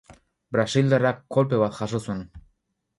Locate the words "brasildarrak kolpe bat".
0.57-1.79